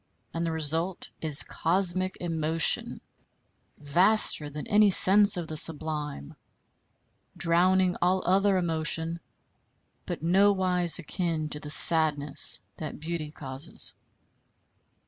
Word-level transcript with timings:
And 0.33 0.43
the 0.43 0.51
result 0.51 1.11
is 1.21 1.43
cosmic 1.43 2.17
emotion 2.19 3.01
vaster 3.77 4.49
than 4.49 4.65
any 4.65 4.89
sense 4.89 5.37
of 5.37 5.47
the 5.47 5.55
sublime, 5.55 6.33
drowning 7.37 7.95
all 8.01 8.23
other 8.25 8.57
emotion, 8.57 9.19
but 10.07 10.23
nowise 10.23 10.97
akin 10.97 11.49
to 11.49 11.59
the 11.59 11.69
sadness 11.69 12.61
that 12.77 12.99
beauty 12.99 13.29
causes. 13.29 13.93